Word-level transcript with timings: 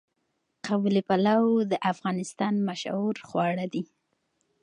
قابلي 0.67 1.01
پلو 1.09 1.41
د 1.71 1.73
افغانستان 1.91 2.53
مشهور 2.69 3.15
خواړه 3.27 3.65
دي. 3.73 3.83